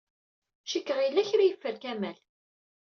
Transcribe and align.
Cikkeɣ 0.69 0.97
yella 1.01 1.29
kra 1.29 1.43
ay 1.43 1.49
yeffer 1.49 1.75
Kamal. 1.83 2.17